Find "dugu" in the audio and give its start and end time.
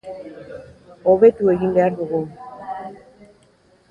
2.01-2.21